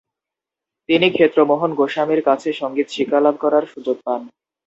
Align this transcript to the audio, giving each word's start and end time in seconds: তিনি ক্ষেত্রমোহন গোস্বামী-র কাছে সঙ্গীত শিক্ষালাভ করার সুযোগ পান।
তিনি 0.89 1.07
ক্ষেত্রমোহন 1.11 1.71
গোস্বামী-র 1.75 2.21
কাছে 2.25 2.49
সঙ্গীত 2.53 2.87
শিক্ষালাভ 2.89 3.35
করার 3.39 3.63
সুযোগ 3.73 3.97
পান। 4.05 4.21